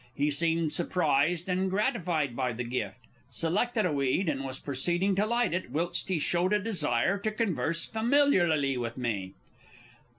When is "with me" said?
8.79-9.35